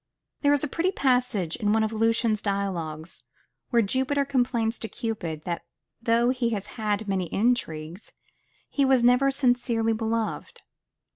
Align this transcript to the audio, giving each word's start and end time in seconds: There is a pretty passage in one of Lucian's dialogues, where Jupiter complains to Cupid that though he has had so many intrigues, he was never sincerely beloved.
There 0.41 0.51
is 0.51 0.63
a 0.63 0.67
pretty 0.67 0.91
passage 0.91 1.55
in 1.57 1.73
one 1.73 1.83
of 1.83 1.93
Lucian's 1.93 2.41
dialogues, 2.41 3.23
where 3.69 3.83
Jupiter 3.83 4.25
complains 4.25 4.79
to 4.79 4.87
Cupid 4.89 5.43
that 5.43 5.63
though 6.01 6.31
he 6.31 6.49
has 6.57 6.65
had 6.73 7.01
so 7.01 7.05
many 7.07 7.25
intrigues, 7.25 8.11
he 8.67 8.83
was 8.83 9.03
never 9.03 9.29
sincerely 9.29 9.93
beloved. 9.93 10.61